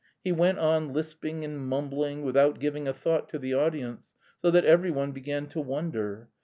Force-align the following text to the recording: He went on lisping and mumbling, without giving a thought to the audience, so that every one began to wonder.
He 0.23 0.31
went 0.31 0.57
on 0.57 0.91
lisping 0.93 1.43
and 1.45 1.59
mumbling, 1.61 2.23
without 2.23 2.59
giving 2.59 2.87
a 2.87 2.91
thought 2.91 3.29
to 3.29 3.37
the 3.37 3.53
audience, 3.53 4.15
so 4.39 4.49
that 4.49 4.65
every 4.65 4.89
one 4.89 5.11
began 5.11 5.45
to 5.49 5.61
wonder. 5.61 6.27